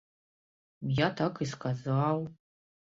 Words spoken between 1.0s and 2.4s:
Я так і сказаў.